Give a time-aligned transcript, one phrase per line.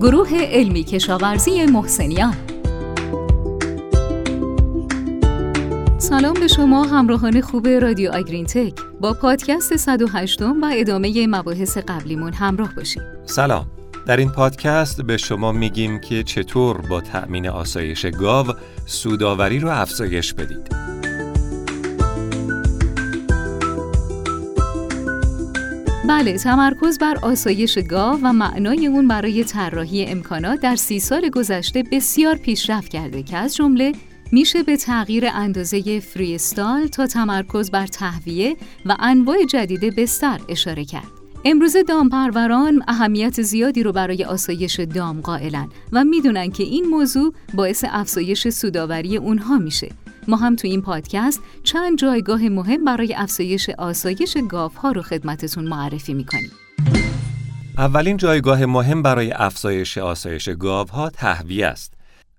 [0.00, 2.34] گروه علمی کشاورزی محسنیان.
[5.98, 12.32] سلام به شما همراهان خوب رادیو آگرین تک با پادکست 108 و ادامه مباحث قبلیمون
[12.32, 13.66] همراه باشید سلام.
[14.06, 18.46] در این پادکست به شما میگیم که چطور با تأمین آسایش گاو
[18.86, 20.97] سوداوری رو افزایش بدید.
[26.08, 31.82] بله تمرکز بر آسایش گاو و معنای اون برای طراحی امکانات در سی سال گذشته
[31.92, 33.92] بسیار پیشرفت کرده که از جمله
[34.32, 38.56] میشه به تغییر اندازه فریستال تا تمرکز بر تهویه
[38.86, 41.10] و انواع جدید بستر اشاره کرد.
[41.44, 47.84] امروز دامپروران اهمیت زیادی رو برای آسایش دام قائلن و می‌دونن که این موضوع باعث
[47.88, 49.88] افزایش سوداوری اونها میشه
[50.28, 54.36] ما هم تو این پادکست چند جایگاه مهم برای افزایش آسایش
[54.76, 56.50] ها رو خدمتتون معرفی می‌کنیم.
[57.78, 60.48] اولین جایگاه مهم برای افزایش آسایش
[60.92, 61.94] ها تهویه است.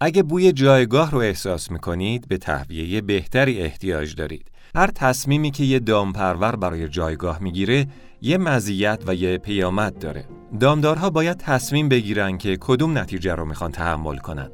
[0.00, 4.50] اگه بوی جایگاه رو احساس می‌کنید به تهویه بهتری احتیاج دارید.
[4.74, 7.86] هر تصمیمی که یه دامپرور برای جایگاه می‌گیره
[8.22, 10.24] یه مزیت و یه پیامد داره.
[10.60, 14.50] دامدارها باید تصمیم بگیرن که کدوم نتیجه رو می‌خوان تحمل کنن.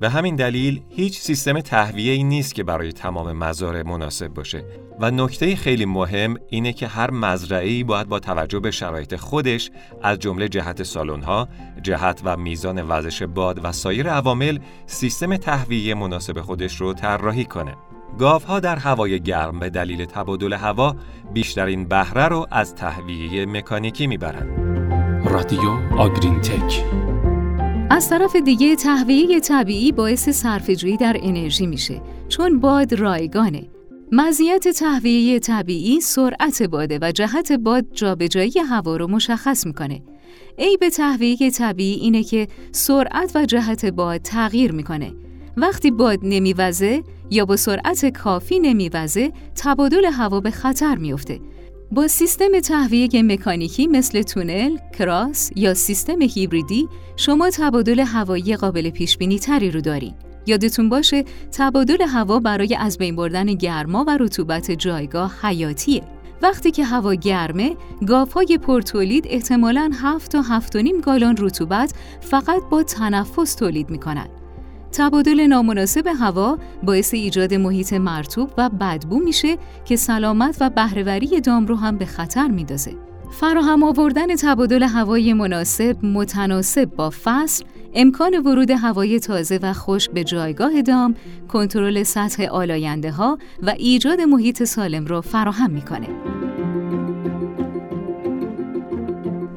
[0.00, 4.64] به همین دلیل هیچ سیستم تهویه ای نیست که برای تمام مزارع مناسب باشه
[5.00, 9.70] و نکته خیلی مهم اینه که هر مزرعه ای باید با توجه به شرایط خودش
[10.02, 11.48] از جمله جهت سالن‌ها،
[11.82, 17.74] جهت و میزان وزش باد و سایر عوامل سیستم تهویه مناسب خودش رو طراحی کنه.
[18.18, 20.96] گاوها در هوای گرم به دلیل تبادل هوا
[21.32, 24.76] بیشترین بهره رو از تهویه مکانیکی می‌برند.
[25.28, 26.84] رادیو آگرین تک
[27.90, 33.68] از طرف دیگه تهویه طبیعی باعث صرفه‌جویی در انرژی میشه چون باد رایگانه.
[34.12, 40.02] مزیت تهویه طبیعی سرعت باده و جهت باد جابجایی هوا رو مشخص می‌کنه.
[40.58, 45.12] عیب تهویه طبیعی اینه که سرعت و جهت باد تغییر می‌کنه.
[45.56, 51.40] وقتی باد نمیوزه یا با سرعت کافی نمیوزه تبادل هوا به خطر میفته
[51.90, 59.18] با سیستم تهویه مکانیکی مثل تونل، کراس یا سیستم هیبریدی شما تبادل هوایی قابل پیش
[59.18, 60.14] بینی تری رو دارین.
[60.46, 66.02] یادتون باشه تبادل هوا برای از بین بردن گرما و رطوبت جایگاه حیاتیه.
[66.42, 67.76] وقتی که هوا گرمه،
[68.06, 74.28] گاوهای پرتولید احتمالاً 7 تا 7.5 گالون رطوبت فقط با تنفس تولید می‌کنن.
[74.96, 81.66] تبادل نامناسب هوا باعث ایجاد محیط مرتوب و بدبو میشه که سلامت و بهرهوری دام
[81.66, 82.96] رو هم به خطر میندازه.
[83.30, 87.64] فراهم آوردن تبادل هوای مناسب متناسب با فصل
[87.94, 91.14] امکان ورود هوای تازه و خشک به جایگاه دام،
[91.48, 96.08] کنترل سطح آلاینده ها و ایجاد محیط سالم را فراهم می‌کنه.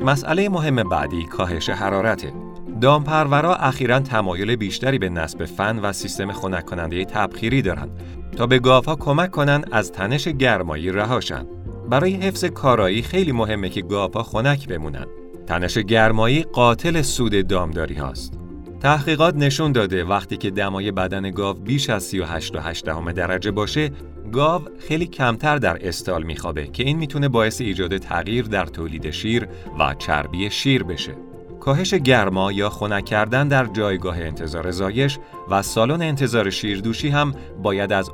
[0.00, 2.47] مسئله مهم بعدی کاهش حرارته.
[2.80, 7.90] دامپرورا اخیرا تمایل بیشتری به نصب فن و سیستم خنک کننده تبخیری دارند
[8.36, 11.46] تا به گاوها کمک کنند از تنش گرمایی رهاشن.
[11.90, 15.06] برای حفظ کارایی خیلی مهمه که گاوها خنک بمونن.
[15.46, 18.38] تنش گرمایی قاتل سود دامداری هاست.
[18.80, 22.84] تحقیقات نشون داده وقتی که دمای بدن گاو بیش از 38
[23.14, 23.90] درجه باشه،
[24.32, 29.48] گاو خیلی کمتر در استال میخوابه که این می‌تونه باعث ایجاد تغییر در تولید شیر
[29.78, 31.27] و چربی شیر بشه.
[31.68, 35.18] کاهش گرما یا خنک کردن در جایگاه انتظار زایش
[35.50, 38.10] و سالن انتظار شیردوشی هم باید از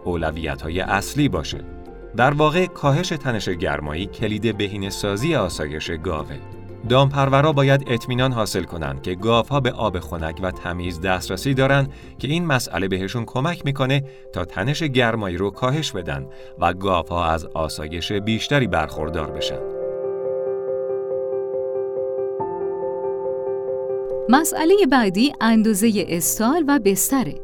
[0.63, 1.61] های اصلی باشه.
[2.17, 6.37] در واقع کاهش تنش گرمایی کلید بهینه سازی آسایش گاوه.
[6.89, 12.29] دامپرورا باید اطمینان حاصل کنند که گاوها به آب خنک و تمیز دسترسی دارند که
[12.29, 16.27] این مسئله بهشون کمک می‌کنه تا تنش گرمایی رو کاهش بدن
[16.59, 19.84] و گاوها از آسایش بیشتری برخوردار بشن.
[24.29, 27.35] مسئله بعدی اندازه استال و بستره.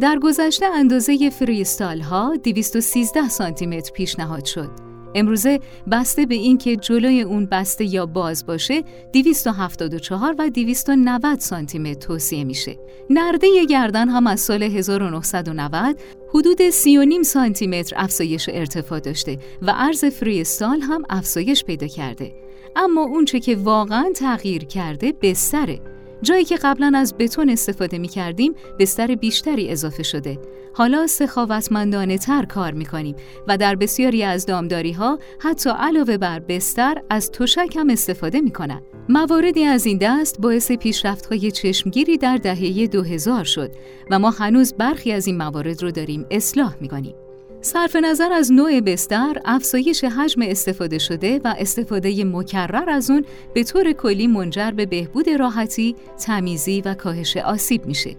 [0.00, 4.70] در گذشته اندازه فریستال ها 213 سانتی متر پیشنهاد شد.
[5.14, 5.60] امروزه
[5.90, 12.44] بسته به اینکه جلوی اون بسته یا باز باشه 274 و 290 سانتی متر توصیه
[12.44, 12.78] میشه.
[13.10, 16.00] نرده گردن هم از سال 1990
[16.34, 22.32] حدود 39 سانتی متر افزایش ارتفاع داشته و عرض فریستال هم افزایش پیدا کرده.
[22.76, 25.99] اما اونچه که واقعا تغییر کرده بستره.
[26.22, 30.38] جایی که قبلا از بتون استفاده می کردیم بستر بیشتری اضافه شده.
[30.74, 33.16] حالا سخاوتمندانه تر کار می کنیم
[33.48, 38.50] و در بسیاری از دامداری ها حتی علاوه بر بستر از تشک هم استفاده می
[38.50, 38.82] کنند.
[39.08, 43.70] مواردی از این دست باعث پیشرفت های چشمگیری در دهه 2000 شد
[44.10, 47.14] و ما هنوز برخی از این موارد رو داریم اصلاح می کنیم.
[47.62, 53.24] صرف نظر از نوع بستر، افزایش حجم استفاده شده و استفاده مکرر از اون
[53.54, 58.16] به طور کلی منجر به بهبود راحتی، تمیزی و کاهش آسیب میشه.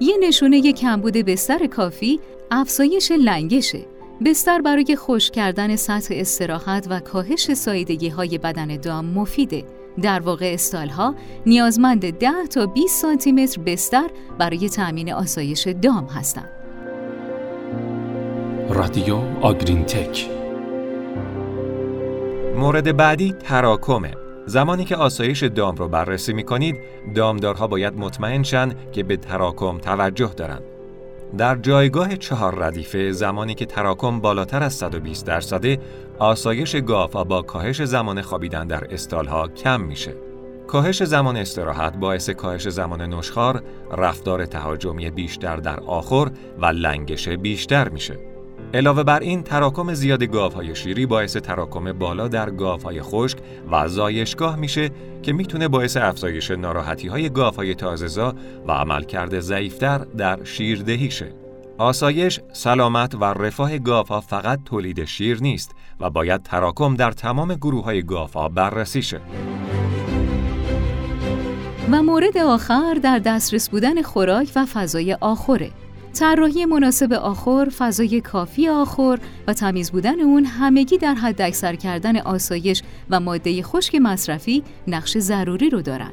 [0.00, 2.20] یه نشونه کمبود بستر کافی
[2.50, 3.86] افزایش لنگشه.
[4.24, 9.64] بستر برای خوش کردن سطح استراحت و کاهش سایدگی های بدن دام مفیده.
[10.02, 11.14] در واقع استالها
[11.46, 16.57] نیازمند 10 تا 20 سانتی متر بستر برای تأمین آسایش دام هستند.
[18.70, 20.28] رادیو آگرین تک
[22.56, 24.10] مورد بعدی تراکمه
[24.46, 26.76] زمانی که آسایش دام رو بررسی می کنید
[27.14, 30.62] دامدارها باید مطمئن شن که به تراکم توجه دارند.
[31.38, 35.78] در جایگاه چهار ردیفه زمانی که تراکم بالاتر از 120 درصده
[36.18, 40.14] آسایش گاف با کاهش زمان خوابیدن در استالها کم میشه.
[40.66, 43.62] کاهش زمان استراحت باعث کاهش زمان نشخار،
[43.96, 48.27] رفتار تهاجمی بیشتر در آخر و لنگش بیشتر میشه.
[48.74, 53.38] علاوه بر این تراکم زیاد گاوهای شیری باعث تراکم بالا در گاوهای خشک
[53.70, 54.90] و زایشگاه میشه
[55.22, 58.34] که می‌تونه باعث افزایش ناراحتی های گاوهای تازهزا
[58.66, 61.32] و عملکرد ضعیفتر در شیردهی شه.
[61.78, 67.84] آسایش، سلامت و رفاه گاوها فقط تولید شیر نیست و باید تراکم در تمام گروه
[67.84, 69.20] های گاوها بررسی شه.
[71.92, 75.70] و مورد آخر در دسترس بودن خوراک و فضای آخره.
[76.18, 82.16] طراحی مناسب آخر، فضای کافی آخر و تمیز بودن اون همگی در حد اکثر کردن
[82.16, 86.12] آسایش و ماده خشک مصرفی نقش ضروری رو دارن.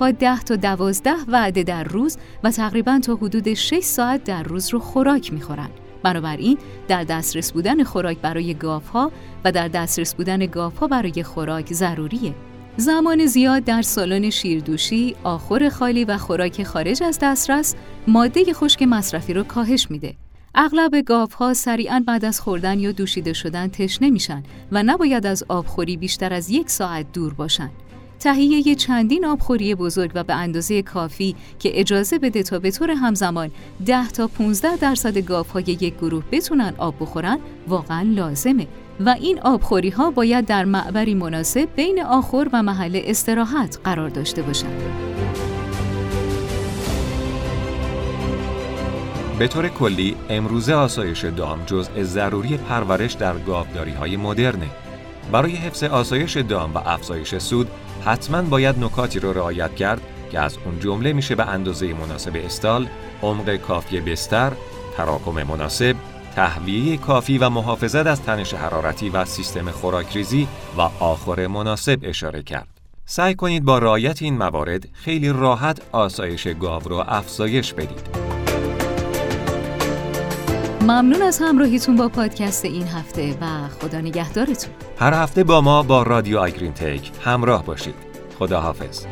[0.00, 4.68] ها ده تا دوازده وعده در روز و تقریبا تا حدود 6 ساعت در روز
[4.68, 5.70] رو خوراک می‌خورن.
[6.02, 8.56] بنابراین در دسترس بودن خوراک برای
[8.92, 9.12] ها
[9.44, 12.34] و در دسترس بودن ها برای خوراک ضروریه.
[12.80, 17.74] زمان زیاد در سالن شیردوشی، آخر خالی و خوراک خارج از دسترس
[18.06, 20.14] ماده خشک مصرفی رو کاهش میده.
[20.54, 24.42] اغلب ها سریعا بعد از خوردن یا دوشیده شدن تشنه میشن
[24.72, 27.70] و نباید از آبخوری بیشتر از یک ساعت دور باشن.
[28.20, 33.50] تهیه چندین آبخوری بزرگ و به اندازه کافی که اجازه بده تا به طور همزمان
[33.86, 37.38] 10 تا 15 درصد گاوهای یک گروه بتونن آب بخورن
[37.68, 38.66] واقعا لازمه
[39.00, 44.42] و این آبخوری ها باید در معبری مناسب بین آخر و محل استراحت قرار داشته
[44.42, 44.82] باشند.
[49.38, 54.66] به طور کلی امروزه آسایش دام جزء ضروری پرورش در گاوداری های مدرنه.
[55.32, 57.68] برای حفظ آسایش دام و افزایش سود
[58.04, 60.00] حتما باید نکاتی رو رعایت کرد
[60.32, 62.88] که از اون جمله میشه به اندازه مناسب استال،
[63.22, 64.52] عمق کافی بستر،
[64.96, 65.96] تراکم مناسب،
[66.38, 72.68] تهویه کافی و محافظت از تنش حرارتی و سیستم خوراکریزی و آخر مناسب اشاره کرد.
[73.06, 78.08] سعی کنید با رعایت این موارد خیلی راحت آسایش گاو رو افزایش بدید.
[80.80, 84.72] ممنون از همراهیتون با پادکست این هفته و خدا نگهدارتون.
[84.98, 87.94] هر هفته با ما با رادیو آگرین تک همراه باشید.
[88.38, 89.06] خدا حافظ.